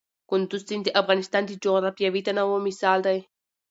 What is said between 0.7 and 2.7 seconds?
د افغانستان د جغرافیوي تنوع